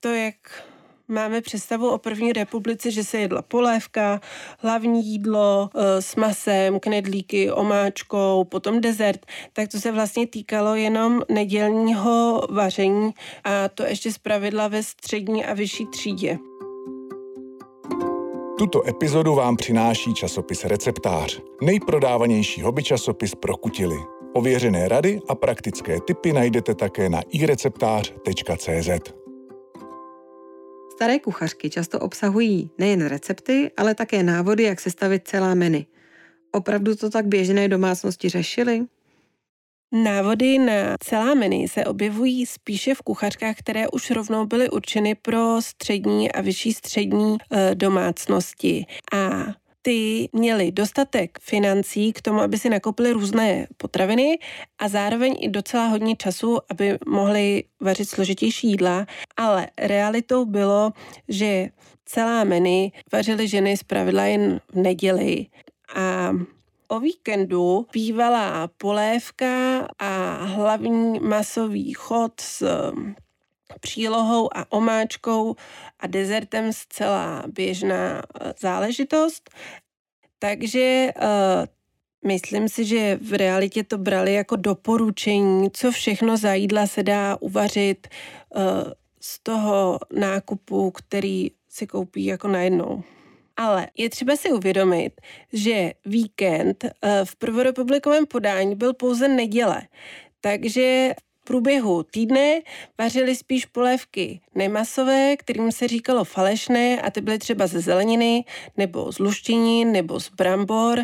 to, 0.00 0.08
jak 0.08 0.36
máme 1.08 1.40
představu 1.40 1.88
o 1.88 1.98
první 1.98 2.32
republice, 2.32 2.90
že 2.90 3.04
se 3.04 3.18
jedla 3.18 3.42
polévka, 3.42 4.20
hlavní 4.58 5.06
jídlo 5.06 5.70
e, 5.74 6.02
s 6.02 6.16
masem, 6.16 6.80
knedlíky, 6.80 7.50
omáčkou, 7.50 8.44
potom 8.44 8.80
dezert, 8.80 9.26
tak 9.52 9.68
to 9.68 9.80
se 9.80 9.92
vlastně 9.92 10.26
týkalo 10.26 10.74
jenom 10.74 11.22
nedělního 11.28 12.46
vaření 12.50 13.10
a 13.44 13.68
to 13.68 13.82
ještě 13.82 14.12
zpravidla 14.12 14.68
ve 14.68 14.82
střední 14.82 15.44
a 15.44 15.54
vyšší 15.54 15.86
třídě. 15.86 16.38
Tuto 18.58 18.88
epizodu 18.88 19.34
vám 19.34 19.56
přináší 19.56 20.14
časopis 20.14 20.64
Receptář, 20.64 21.40
nejprodávanější 21.62 22.62
hobby 22.62 22.82
časopis 22.82 23.34
pro 23.34 23.56
kutily. 23.56 23.96
Ověřené 24.32 24.88
rady 24.88 25.20
a 25.28 25.34
praktické 25.34 26.00
tipy 26.00 26.32
najdete 26.32 26.74
také 26.74 27.08
na 27.08 27.20
ireceptář.cz. 27.30 29.23
Staré 30.94 31.18
kuchařky 31.18 31.70
často 31.70 32.00
obsahují 32.00 32.70
nejen 32.78 33.06
recepty, 33.06 33.70
ale 33.76 33.94
také 33.94 34.22
návody, 34.22 34.62
jak 34.62 34.80
sestavit 34.80 35.28
celá 35.28 35.54
menu. 35.54 35.84
Opravdu 36.52 36.96
to 36.96 37.10
tak 37.10 37.26
běžné 37.26 37.68
domácnosti 37.68 38.28
řešili? 38.28 38.84
Návody 39.92 40.58
na 40.58 40.96
celá 41.00 41.34
menu 41.34 41.68
se 41.68 41.84
objevují 41.84 42.46
spíše 42.46 42.94
v 42.94 43.02
kuchařkách, 43.02 43.56
které 43.58 43.88
už 43.88 44.10
rovnou 44.10 44.46
byly 44.46 44.70
určeny 44.70 45.14
pro 45.14 45.62
střední 45.62 46.32
a 46.32 46.40
vyšší 46.40 46.72
střední 46.72 47.36
e, 47.50 47.74
domácnosti. 47.74 48.86
A 49.12 49.44
ty 49.86 50.28
měli 50.32 50.72
dostatek 50.72 51.38
financí 51.40 52.12
k 52.12 52.22
tomu, 52.22 52.40
aby 52.40 52.58
si 52.58 52.70
nakoupili 52.70 53.12
různé 53.12 53.66
potraviny 53.76 54.38
a 54.78 54.88
zároveň 54.88 55.36
i 55.40 55.48
docela 55.48 55.86
hodně 55.86 56.16
času, 56.16 56.58
aby 56.70 56.98
mohli 57.06 57.64
vařit 57.80 58.08
složitější 58.08 58.68
jídla, 58.68 59.06
ale 59.36 59.68
realitou 59.78 60.44
bylo, 60.44 60.92
že 61.28 61.68
celá 62.04 62.44
menu 62.44 62.88
vařily 63.12 63.48
ženy 63.48 63.76
zpravidla 63.76 64.24
jen 64.24 64.60
v 64.72 64.76
neděli. 64.76 65.46
A 65.94 66.32
O 66.88 67.00
víkendu 67.00 67.86
bývala 67.92 68.68
polévka 68.78 69.86
a 69.98 70.44
hlavní 70.44 71.20
masový 71.20 71.92
chod 71.92 72.40
s 72.40 72.66
přílohou 73.80 74.56
a 74.56 74.72
omáčkou 74.72 75.56
a 76.00 76.06
dezertem 76.06 76.72
zcela 76.72 77.42
běžná 77.46 78.14
uh, 78.14 78.52
záležitost. 78.58 79.50
Takže 80.38 81.08
uh, 81.16 81.66
myslím 82.26 82.68
si, 82.68 82.84
že 82.84 83.18
v 83.22 83.32
realitě 83.32 83.84
to 83.84 83.98
brali 83.98 84.34
jako 84.34 84.56
doporučení, 84.56 85.70
co 85.70 85.90
všechno 85.90 86.36
za 86.36 86.54
jídla 86.54 86.86
se 86.86 87.02
dá 87.02 87.36
uvařit 87.40 88.08
uh, 88.56 88.62
z 89.20 89.38
toho 89.42 89.98
nákupu, 90.12 90.90
který 90.90 91.50
si 91.68 91.86
koupí 91.86 92.24
jako 92.24 92.48
najednou. 92.48 93.02
Ale 93.56 93.88
je 93.96 94.10
třeba 94.10 94.36
si 94.36 94.52
uvědomit, 94.52 95.20
že 95.52 95.92
víkend 96.04 96.84
eh, 96.84 97.24
v 97.24 97.36
prvorepublikovém 97.36 98.26
podání 98.26 98.74
byl 98.74 98.94
pouze 98.94 99.28
neděle. 99.28 99.82
Takže 100.40 101.14
průběhu 101.44 102.02
týdne 102.02 102.60
vařili 102.98 103.36
spíš 103.36 103.66
polévky 103.66 104.40
nemasové, 104.54 105.36
kterým 105.36 105.72
se 105.72 105.88
říkalo 105.88 106.24
falešné 106.24 107.02
a 107.02 107.10
ty 107.10 107.20
byly 107.20 107.38
třeba 107.38 107.66
ze 107.66 107.80
zeleniny 107.80 108.44
nebo 108.76 109.12
z 109.12 109.18
luštěnin 109.18 109.92
nebo 109.92 110.20
z 110.20 110.30
brambor 110.30 111.00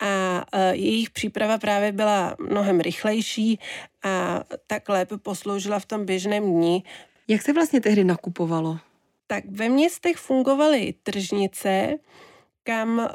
a 0.00 0.44
eh, 0.52 0.76
jejich 0.76 1.10
příprava 1.10 1.58
právě 1.58 1.92
byla 1.92 2.36
mnohem 2.48 2.80
rychlejší 2.80 3.58
a 4.04 4.44
tak 4.66 4.88
lépe 4.88 5.18
posloužila 5.18 5.78
v 5.78 5.86
tom 5.86 6.06
běžném 6.06 6.44
dní. 6.44 6.84
Jak 7.28 7.42
se 7.42 7.52
vlastně 7.52 7.80
tehdy 7.80 8.04
nakupovalo? 8.04 8.78
tak 9.32 9.44
ve 9.48 9.68
městech 9.68 10.16
fungovaly 10.16 10.94
tržnice, 11.02 11.94
kam 12.62 12.98
uh, 12.98 13.06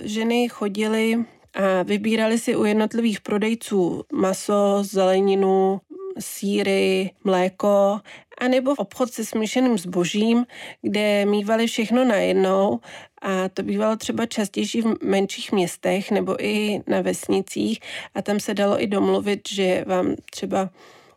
ženy 0.00 0.48
chodily 0.48 1.24
a 1.54 1.82
vybírali 1.82 2.38
si 2.38 2.56
u 2.56 2.64
jednotlivých 2.64 3.20
prodejců 3.20 4.02
maso, 4.12 4.78
zeleninu, 4.82 5.80
síry, 6.18 7.10
mléko, 7.24 8.00
anebo 8.38 8.74
obchod 8.74 9.12
se 9.12 9.24
smíšeným 9.24 9.78
zbožím, 9.78 10.46
kde 10.82 11.26
mývali 11.26 11.66
všechno 11.66 12.04
najednou. 12.04 12.80
A 13.22 13.48
to 13.48 13.62
bývalo 13.62 13.96
třeba 13.96 14.26
častější 14.26 14.82
v 14.82 15.02
menších 15.02 15.52
městech 15.52 16.10
nebo 16.10 16.44
i 16.44 16.80
na 16.86 17.00
vesnicích. 17.00 17.80
A 18.14 18.22
tam 18.22 18.40
se 18.40 18.54
dalo 18.54 18.82
i 18.82 18.86
domluvit, 18.86 19.40
že 19.48 19.84
vám 19.86 20.14
třeba 20.30 20.70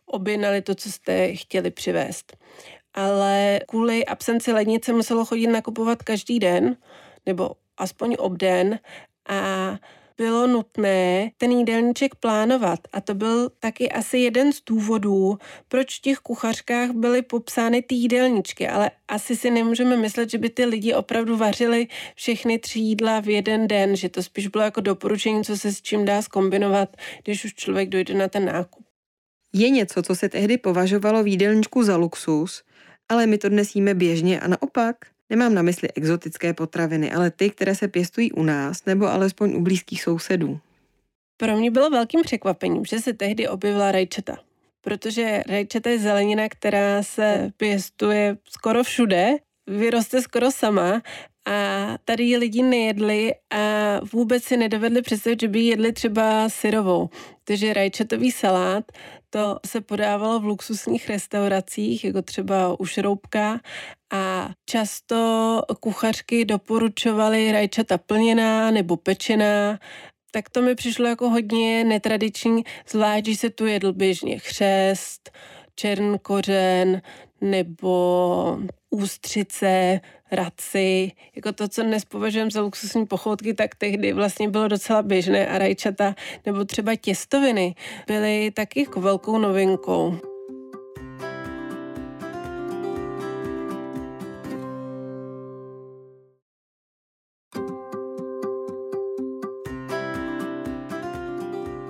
objednali 0.06 0.62
to, 0.62 0.74
co 0.74 0.92
jste 0.92 1.36
chtěli 1.36 1.70
přivést. 1.70 2.36
Ale 2.94 3.60
kvůli 3.68 4.06
absenci 4.06 4.52
lednice 4.52 4.92
muselo 4.92 5.24
chodit 5.24 5.46
nakupovat 5.46 6.02
každý 6.02 6.38
den, 6.38 6.76
nebo 7.26 7.50
aspoň 7.76 8.16
obden. 8.18 8.78
A 9.28 9.70
bylo 10.18 10.46
nutné 10.46 11.30
ten 11.36 11.52
jídelníček 11.52 12.14
plánovat 12.14 12.80
a 12.92 13.00
to 13.00 13.14
byl 13.14 13.50
taky 13.58 13.92
asi 13.92 14.18
jeden 14.18 14.52
z 14.52 14.62
důvodů, 14.66 15.38
proč 15.68 15.98
v 15.98 16.02
těch 16.02 16.18
kuchařkách 16.18 16.90
byly 16.90 17.22
popsány 17.22 17.82
ty 17.82 17.94
jídelníčky, 17.94 18.68
ale 18.68 18.90
asi 19.08 19.36
si 19.36 19.50
nemůžeme 19.50 19.96
myslet, 19.96 20.30
že 20.30 20.38
by 20.38 20.50
ty 20.50 20.64
lidi 20.64 20.94
opravdu 20.94 21.36
vařili 21.36 21.86
všechny 22.14 22.58
tři 22.58 22.78
jídla 22.78 23.20
v 23.20 23.28
jeden 23.28 23.68
den, 23.68 23.96
že 23.96 24.08
to 24.08 24.22
spíš 24.22 24.46
bylo 24.48 24.64
jako 24.64 24.80
doporučení, 24.80 25.44
co 25.44 25.56
se 25.56 25.72
s 25.72 25.82
čím 25.82 26.04
dá 26.04 26.22
skombinovat, 26.22 26.96
když 27.24 27.44
už 27.44 27.54
člověk 27.54 27.88
dojde 27.88 28.14
na 28.14 28.28
ten 28.28 28.44
nákup. 28.44 28.84
Je 29.52 29.70
něco, 29.70 30.02
co 30.02 30.14
se 30.14 30.28
tehdy 30.28 30.58
považovalo 30.58 31.22
v 31.22 31.26
jídelníčku 31.26 31.82
za 31.82 31.96
luxus, 31.96 32.62
ale 33.08 33.26
my 33.26 33.38
to 33.38 33.48
dnes 33.48 33.74
jíme 33.74 33.94
běžně 33.94 34.40
a 34.40 34.48
naopak. 34.48 34.96
Nemám 35.30 35.54
na 35.54 35.62
mysli 35.62 35.88
exotické 35.94 36.54
potraviny, 36.54 37.12
ale 37.12 37.30
ty, 37.30 37.50
které 37.50 37.74
se 37.74 37.88
pěstují 37.88 38.32
u 38.32 38.42
nás 38.42 38.84
nebo 38.84 39.06
alespoň 39.06 39.54
u 39.54 39.60
blízkých 39.60 40.02
sousedů. 40.02 40.60
Pro 41.36 41.56
mě 41.56 41.70
bylo 41.70 41.90
velkým 41.90 42.22
překvapením, 42.22 42.84
že 42.84 42.98
se 42.98 43.12
tehdy 43.12 43.48
objevila 43.48 43.92
rajčata. 43.92 44.38
Protože 44.80 45.42
rajčata 45.48 45.90
je 45.90 45.98
zelenina, 45.98 46.48
která 46.48 47.02
se 47.02 47.50
pěstuje 47.56 48.36
skoro 48.48 48.84
všude, 48.84 49.36
vyroste 49.68 50.22
skoro 50.22 50.50
sama 50.50 51.02
a 51.48 51.98
tady 52.04 52.24
ji 52.24 52.36
lidi 52.36 52.62
nejedli 52.62 53.34
a 53.50 53.58
vůbec 54.12 54.44
si 54.44 54.56
nedovedli 54.56 55.02
představit, 55.02 55.40
že 55.40 55.48
by 55.48 55.60
jedli 55.60 55.92
třeba 55.92 56.48
syrovou. 56.48 57.08
Takže 57.44 57.72
rajčatový 57.72 58.32
salát, 58.32 58.84
to 59.30 59.58
se 59.66 59.80
podávalo 59.80 60.40
v 60.40 60.44
luxusních 60.44 61.08
restauracích, 61.08 62.04
jako 62.04 62.22
třeba 62.22 62.80
u 62.80 62.84
Šroubka 62.84 63.60
a 64.12 64.50
často 64.66 65.62
kuchařky 65.80 66.44
doporučovaly 66.44 67.52
rajčata 67.52 67.98
plněná 67.98 68.70
nebo 68.70 68.96
pečená 68.96 69.78
tak 70.30 70.50
to 70.50 70.62
mi 70.62 70.74
přišlo 70.74 71.06
jako 71.06 71.30
hodně 71.30 71.84
netradiční, 71.84 72.64
zvlášť, 72.88 73.24
když 73.24 73.40
se 73.40 73.50
tu 73.50 73.66
jedl 73.66 73.92
běžně 73.92 74.38
chřest, 74.38 75.30
čern 75.74 76.18
kořen 76.18 77.02
nebo 77.40 78.58
ústřice, 78.90 80.00
raci, 80.32 81.12
jako 81.36 81.52
to, 81.52 81.68
co 81.68 81.82
dnes 81.82 82.04
považujeme 82.04 82.50
za 82.50 82.60
luxusní 82.60 83.06
pochoutky, 83.06 83.54
tak 83.54 83.74
tehdy 83.74 84.12
vlastně 84.12 84.48
bylo 84.48 84.68
docela 84.68 85.02
běžné 85.02 85.48
a 85.48 85.58
rajčata 85.58 86.14
nebo 86.46 86.64
třeba 86.64 86.96
těstoviny 86.96 87.74
byly 88.06 88.50
taky 88.50 88.80
jako 88.80 89.00
velkou 89.00 89.38
novinkou. 89.38 90.18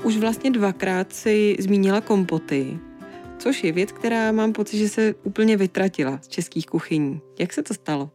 Už 0.04 0.16
vlastně 0.16 0.50
dvakrát 0.50 1.12
si 1.12 1.56
zmínila 1.60 2.00
kompoty, 2.00 2.78
což 3.38 3.64
je 3.64 3.72
věc, 3.72 3.92
která 3.92 4.32
mám 4.32 4.52
pocit, 4.52 4.78
že 4.78 4.88
se 4.88 5.14
úplně 5.22 5.56
vytratila 5.56 6.18
z 6.22 6.28
českých 6.28 6.66
kuchyní. 6.66 7.20
Jak 7.38 7.52
se 7.52 7.62
to 7.62 7.74
stalo? 7.74 8.10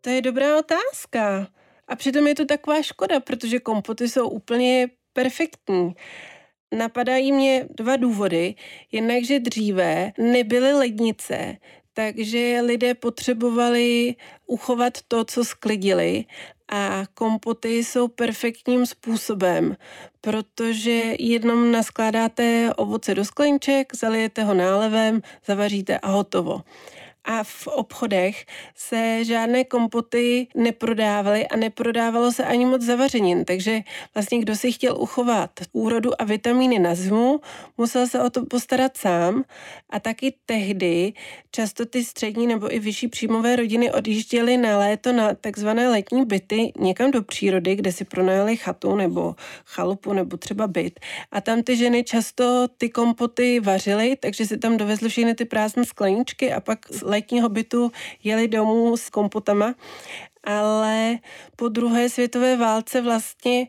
To 0.00 0.10
je 0.10 0.22
dobrá 0.22 0.58
otázka. 0.58 1.48
A 1.88 1.96
přitom 1.96 2.26
je 2.26 2.34
to 2.34 2.44
taková 2.44 2.82
škoda, 2.82 3.20
protože 3.20 3.60
kompoty 3.60 4.08
jsou 4.08 4.28
úplně 4.28 4.88
perfektní. 5.12 5.94
Napadají 6.72 7.32
mě 7.32 7.68
dva 7.70 7.96
důvody. 7.96 8.54
Jednak, 8.92 9.24
že 9.24 9.40
dříve 9.40 10.12
nebyly 10.18 10.72
lednice, 10.72 11.56
takže 11.94 12.60
lidé 12.64 12.94
potřebovali 12.94 14.14
uchovat 14.46 14.98
to, 15.08 15.24
co 15.24 15.44
sklidili. 15.44 16.24
A 16.68 17.02
kompoty 17.14 17.84
jsou 17.84 18.08
perfektním 18.08 18.86
způsobem, 18.86 19.76
protože 20.20 21.02
jednom 21.18 21.72
naskládáte 21.72 22.74
ovoce 22.76 23.14
do 23.14 23.24
sklenček, 23.24 23.94
zalijete 23.96 24.44
ho 24.44 24.54
nálevem, 24.54 25.22
zavaříte 25.46 25.98
a 25.98 26.08
hotovo 26.08 26.60
a 27.24 27.44
v 27.44 27.66
obchodech 27.66 28.46
se 28.74 29.24
žádné 29.24 29.64
kompoty 29.64 30.46
neprodávaly 30.54 31.48
a 31.48 31.56
neprodávalo 31.56 32.32
se 32.32 32.44
ani 32.44 32.66
moc 32.66 32.82
zavařenin, 32.82 33.44
takže 33.44 33.80
vlastně 34.14 34.38
kdo 34.38 34.56
si 34.56 34.72
chtěl 34.72 34.96
uchovat 35.00 35.50
úrodu 35.72 36.22
a 36.22 36.24
vitamíny 36.24 36.78
na 36.78 36.94
zimu, 36.94 37.40
musel 37.78 38.06
se 38.06 38.22
o 38.22 38.30
to 38.30 38.46
postarat 38.46 38.96
sám. 38.96 39.44
A 39.90 40.00
taky 40.00 40.34
tehdy 40.46 41.12
často 41.50 41.86
ty 41.86 42.04
střední 42.04 42.46
nebo 42.46 42.74
i 42.74 42.78
vyšší 42.78 43.08
příjmové 43.08 43.56
rodiny 43.56 43.92
odjížděly 43.92 44.56
na 44.56 44.78
léto 44.78 45.12
na 45.12 45.34
takzvané 45.34 45.88
letní 45.88 46.24
byty 46.24 46.72
někam 46.78 47.10
do 47.10 47.22
přírody, 47.22 47.76
kde 47.76 47.92
si 47.92 48.04
pronajali 48.04 48.56
chatu 48.56 48.96
nebo 48.96 49.34
chalupu 49.64 50.12
nebo 50.12 50.36
třeba 50.36 50.66
byt. 50.66 51.00
A 51.32 51.40
tam 51.40 51.62
ty 51.62 51.76
ženy 51.76 52.04
často 52.04 52.68
ty 52.78 52.88
kompoty 52.90 53.60
vařily, 53.60 54.16
takže 54.20 54.46
si 54.46 54.58
tam 54.58 54.76
dovezly 54.76 55.08
všechny 55.08 55.34
ty 55.34 55.44
prázdné 55.44 55.84
skleničky 55.84 56.52
a 56.52 56.60
pak 56.60 56.78
letního 57.14 57.48
bytu 57.48 57.92
jeli 58.24 58.48
domů 58.48 58.96
s 58.96 59.10
kompotama, 59.10 59.74
ale 60.44 61.18
po 61.56 61.68
druhé 61.68 62.08
světové 62.08 62.56
válce 62.56 63.00
vlastně 63.00 63.66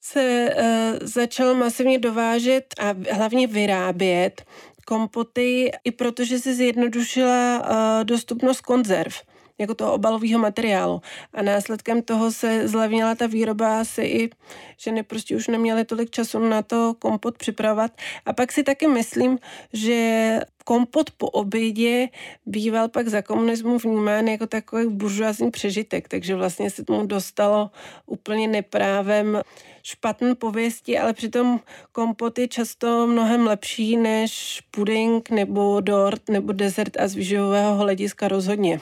se 0.00 0.48
uh, 0.48 0.98
začal 1.02 1.54
masivně 1.54 1.98
dovážet 1.98 2.74
a 2.80 2.94
hlavně 3.12 3.46
vyrábět 3.46 4.44
kompoty, 4.86 5.70
i 5.84 5.90
protože 5.90 6.38
se 6.38 6.54
zjednodušila 6.54 7.60
uh, 7.60 8.04
dostupnost 8.04 8.60
konzerv 8.60 9.22
jako 9.58 9.74
toho 9.74 9.92
obalového 9.92 10.38
materiálu. 10.38 11.02
A 11.34 11.42
následkem 11.42 12.02
toho 12.02 12.32
se 12.32 12.68
zlevnila 12.68 13.14
ta 13.14 13.26
výroba 13.26 13.80
asi 13.80 14.02
i 14.02 14.30
ženy 14.76 15.02
prostě 15.02 15.36
už 15.36 15.48
neměly 15.48 15.84
tolik 15.84 16.10
času 16.10 16.38
na 16.38 16.62
to 16.62 16.94
kompot 16.98 17.38
připravovat. 17.38 17.92
A 18.26 18.32
pak 18.32 18.52
si 18.52 18.62
taky 18.62 18.86
myslím, 18.86 19.38
že 19.72 20.40
kompot 20.64 21.10
po 21.10 21.30
obědě 21.30 22.08
býval 22.46 22.88
pak 22.88 23.08
za 23.08 23.22
komunismu 23.22 23.78
vnímán 23.78 24.28
jako 24.28 24.46
takový 24.46 24.86
buržoazní 24.86 25.50
přežitek, 25.50 26.08
takže 26.08 26.34
vlastně 26.34 26.70
se 26.70 26.84
tomu 26.84 27.06
dostalo 27.06 27.70
úplně 28.06 28.48
neprávem 28.48 29.40
špatné 29.82 30.34
pověsti, 30.34 30.98
ale 30.98 31.12
přitom 31.12 31.60
kompot 31.92 32.38
je 32.38 32.48
často 32.48 33.06
mnohem 33.06 33.46
lepší 33.46 33.96
než 33.96 34.62
puding 34.70 35.30
nebo 35.30 35.80
dort 35.80 36.28
nebo 36.28 36.52
dezert 36.52 37.00
a 37.00 37.08
z 37.08 37.14
výživového 37.14 37.76
hlediska 37.76 38.28
rozhodně. 38.28 38.80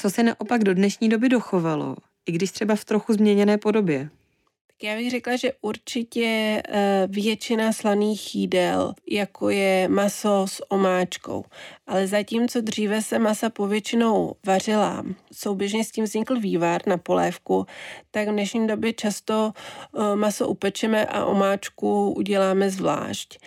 Co 0.00 0.10
se 0.10 0.22
naopak 0.22 0.64
do 0.64 0.74
dnešní 0.74 1.08
doby 1.08 1.28
dochovalo, 1.28 1.96
i 2.26 2.32
když 2.32 2.50
třeba 2.50 2.76
v 2.76 2.84
trochu 2.84 3.12
změněné 3.12 3.58
podobě? 3.58 4.10
Tak 4.66 4.82
já 4.82 4.96
bych 4.96 5.10
řekla, 5.10 5.36
že 5.36 5.52
určitě 5.60 6.62
eh, 6.68 7.06
většina 7.10 7.72
slaných 7.72 8.34
jídel, 8.34 8.94
jako 9.10 9.50
je 9.50 9.88
maso 9.88 10.46
s 10.48 10.70
omáčkou. 10.72 11.44
Ale 11.86 12.06
zatímco 12.06 12.60
dříve 12.60 13.02
se 13.02 13.18
masa 13.18 13.50
povětšinou 13.50 14.34
vařila, 14.46 15.04
souběžně 15.32 15.84
s 15.84 15.90
tím 15.90 16.04
vznikl 16.04 16.40
vývar 16.40 16.80
na 16.86 16.96
polévku, 16.96 17.66
tak 18.10 18.28
v 18.28 18.32
dnešní 18.32 18.66
době 18.66 18.92
často 18.92 19.52
eh, 19.52 20.16
maso 20.16 20.48
upečeme 20.48 21.06
a 21.06 21.24
omáčku 21.24 22.12
uděláme 22.12 22.70
zvlášť. 22.70 23.38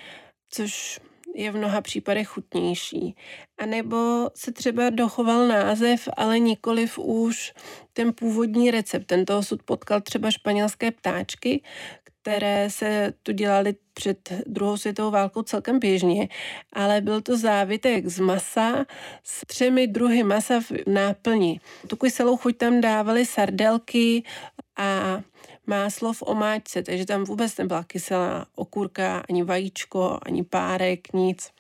Což 0.49 0.99
je 1.33 1.51
v 1.51 1.55
mnoha 1.55 1.81
případech 1.81 2.27
chutnější. 2.27 3.15
A 3.57 3.65
nebo 3.65 4.29
se 4.35 4.51
třeba 4.51 4.89
dochoval 4.89 5.47
název, 5.47 6.09
ale 6.17 6.39
nikoliv 6.39 6.99
už 6.99 7.53
ten 7.93 8.13
původní 8.13 8.71
recept. 8.71 9.05
Tento 9.05 9.37
osud 9.37 9.63
potkal 9.63 10.01
třeba 10.01 10.31
španělské 10.31 10.91
ptáčky, 10.91 11.61
které 12.03 12.69
se 12.69 13.13
tu 13.23 13.31
dělaly 13.31 13.75
před 13.93 14.33
druhou 14.47 14.77
světovou 14.77 15.11
válkou 15.11 15.41
celkem 15.41 15.79
běžně, 15.79 16.29
ale 16.73 17.01
byl 17.01 17.21
to 17.21 17.37
závitek 17.37 18.07
z 18.07 18.19
masa 18.19 18.85
s 19.23 19.45
třemi 19.47 19.87
druhy 19.87 20.23
masa 20.23 20.59
v 20.59 20.71
náplni. 20.87 21.59
Tu 21.87 21.95
kyselou 21.95 22.37
chuť 22.37 22.57
tam 22.57 22.81
dávali 22.81 23.25
sardelky 23.25 24.23
a 24.77 25.21
máslo 25.67 26.13
v 26.13 26.21
omáčce, 26.21 26.83
takže 26.83 27.05
tam 27.05 27.23
vůbec 27.23 27.57
nebyla 27.57 27.83
kyselá 27.83 28.45
okurka, 28.55 29.23
ani 29.29 29.43
vajíčko, 29.43 30.19
ani 30.21 30.43
párek, 30.43 31.13
nic. 31.13 31.51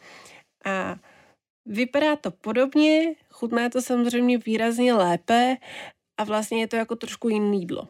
A 0.65 0.95
vypadá 1.65 2.15
to 2.15 2.31
podobně, 2.31 3.15
chutná 3.31 3.69
to 3.69 3.81
samozřejmě 3.81 4.37
výrazně 4.37 4.93
lépe 4.93 5.57
a 6.17 6.23
vlastně 6.23 6.59
je 6.59 6.67
to 6.67 6.75
jako 6.75 6.95
trošku 6.95 7.29
jiné 7.29 7.55
jídlo. 7.55 7.87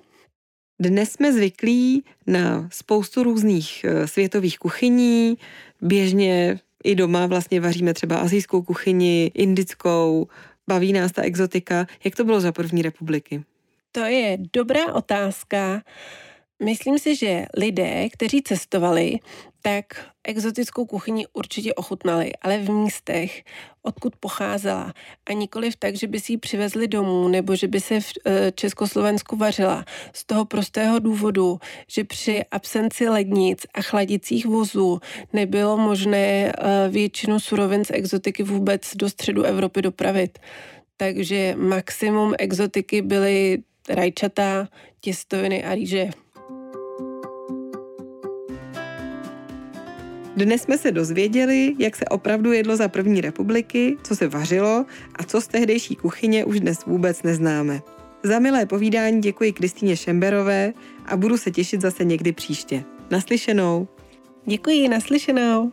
Dnes 0.81 1.11
jsme 1.11 1.33
zvyklí 1.33 2.03
na 2.27 2.69
spoustu 2.71 3.23
různých 3.23 3.83
eh, 3.83 4.07
světových 4.07 4.59
kuchyní. 4.59 5.37
Běžně 5.81 6.59
i 6.83 6.95
doma 6.95 7.25
vlastně 7.25 7.61
vaříme 7.61 7.93
třeba 7.93 8.17
azijskou 8.17 8.61
kuchyni, 8.61 9.31
indickou, 9.33 10.27
baví 10.67 10.93
nás 10.93 11.11
ta 11.11 11.21
exotika. 11.21 11.87
Jak 12.03 12.15
to 12.15 12.23
bylo 12.23 12.41
za 12.41 12.51
první 12.51 12.81
republiky? 12.81 13.43
To 13.95 13.99
je 13.99 14.37
dobrá 14.53 14.93
otázka. 14.93 15.81
Myslím 16.63 16.99
si, 16.99 17.15
že 17.15 17.45
lidé, 17.57 18.09
kteří 18.09 18.41
cestovali, 18.41 19.19
tak 19.61 19.85
exotickou 20.23 20.85
kuchyni 20.85 21.25
určitě 21.33 21.73
ochutnali, 21.73 22.31
ale 22.41 22.57
v 22.57 22.69
místech, 22.69 23.43
odkud 23.81 24.15
pocházela. 24.15 24.93
A 25.29 25.33
nikoliv 25.33 25.75
tak, 25.75 25.95
že 25.95 26.07
by 26.07 26.19
si 26.19 26.33
ji 26.33 26.37
přivezli 26.37 26.87
domů 26.87 27.27
nebo 27.27 27.55
že 27.55 27.67
by 27.67 27.81
se 27.81 27.99
v 27.99 28.11
e, 28.25 28.51
Československu 28.51 29.35
vařila. 29.35 29.85
Z 30.13 30.25
toho 30.25 30.45
prostého 30.45 30.99
důvodu, 30.99 31.59
že 31.87 32.03
při 32.03 32.43
absenci 32.51 33.09
lednic 33.09 33.65
a 33.73 33.81
chladicích 33.81 34.45
vozů 34.45 34.99
nebylo 35.33 35.77
možné 35.77 36.17
e, 36.17 36.53
většinu 36.89 37.39
surovin 37.39 37.85
z 37.85 37.91
exotiky 37.93 38.43
vůbec 38.43 38.95
do 38.95 39.09
středu 39.09 39.43
Evropy 39.43 39.81
dopravit. 39.81 40.39
Takže 40.97 41.55
maximum 41.57 42.33
exotiky 42.39 43.01
byly 43.01 43.63
rajčata, 43.89 44.67
těstoviny 45.01 45.63
a 45.63 45.75
rýže. 45.75 46.09
Dnes 50.37 50.61
jsme 50.61 50.77
se 50.77 50.91
dozvěděli, 50.91 51.75
jak 51.79 51.95
se 51.95 52.05
opravdu 52.05 52.51
jedlo 52.51 52.75
za 52.75 52.87
první 52.87 53.21
republiky, 53.21 53.97
co 54.03 54.15
se 54.15 54.27
vařilo 54.27 54.85
a 55.15 55.23
co 55.23 55.41
z 55.41 55.47
tehdejší 55.47 55.95
kuchyně 55.95 56.45
už 56.45 56.59
dnes 56.59 56.85
vůbec 56.85 57.23
neznáme. 57.23 57.81
Za 58.23 58.39
milé 58.39 58.65
povídání 58.65 59.21
děkuji 59.21 59.51
Kristýně 59.51 59.97
Šemberové 59.97 60.73
a 61.05 61.17
budu 61.17 61.37
se 61.37 61.51
těšit 61.51 61.81
zase 61.81 62.05
někdy 62.05 62.31
příště. 62.31 62.83
Naslyšenou. 63.11 63.87
Děkuji, 64.45 64.89
naslyšenou. 64.89 65.71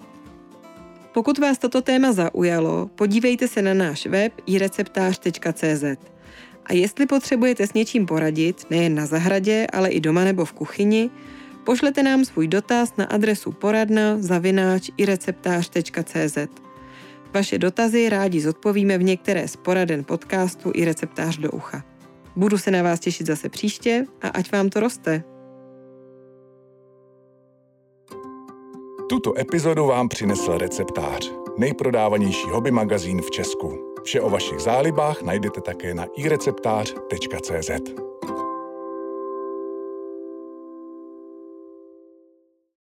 Pokud 1.15 1.39
vás 1.39 1.59
toto 1.59 1.83
téma 1.83 2.13
zaujalo, 2.13 2.91
podívejte 2.95 3.49
se 3.49 3.63
na 3.63 3.75
náš 3.75 4.07
web 4.07 4.33
ireceptář.cz. 4.47 5.85
A 6.67 6.73
jestli 6.73 7.07
potřebujete 7.07 7.67
s 7.67 7.75
něčím 7.75 8.07
poradit, 8.07 8.67
nejen 8.71 8.95
na 8.95 9.07
zahradě, 9.07 9.67
ale 9.73 9.89
i 9.89 10.01
doma 10.01 10.25
nebo 10.25 10.45
v 10.45 10.53
kuchyni, 10.53 11.11
pošlete 11.65 12.03
nám 12.03 12.25
svůj 12.25 12.49
dotaz 12.49 12.97
na 12.97 13.05
adresu 13.05 13.53
poradna 13.53 14.17
zavináč 14.19 14.91
ireceptář.cz. 14.97 16.39
Vaše 17.35 17.59
dotazy 17.59 18.09
rádi 18.09 18.41
zodpovíme 18.41 18.99
v 18.99 19.03
některé 19.03 19.49
z 19.49 19.57
poraden 19.57 20.05
podcastu 20.05 20.73
i 20.75 20.85
receptář 20.85 21.39
do 21.39 21.51
ucha. 21.51 21.85
Budu 22.37 22.59
se 22.59 22.71
na 22.71 22.83
vás 22.83 23.01
těšit 23.01 23.27
zase 23.27 23.49
příště 23.49 24.05
a 24.23 24.29
ať 24.29 24.53
vám 24.53 24.69
to 24.71 24.81
roste. 24.81 25.23
Tuto 29.09 29.39
epizodu 29.39 29.87
vám 29.87 30.09
přinesl 30.09 30.59
receptář, 30.59 31.33
nejprodávanější 31.59 32.51
hobby 32.51 32.71
magazín 32.71 33.23
v 33.23 33.31
Česku. 33.31 33.90
Vše 34.03 34.21
o 34.21 34.31
vašich 34.31 34.61
zálibách 34.61 35.23
najdete 35.23 35.61
také 35.61 35.95
na 35.95 36.07
ireceptář.cz. 36.17 37.71